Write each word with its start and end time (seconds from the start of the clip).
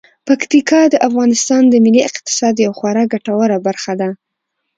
پکتیکا 0.27 0.81
د 0.89 0.95
افغانستان 1.07 1.61
د 1.69 1.73
ملي 1.85 2.01
اقتصاد 2.09 2.55
یوه 2.65 2.75
خورا 2.79 3.03
ګټوره 3.13 3.57
برخه 3.67 3.93
ده. 4.01 4.09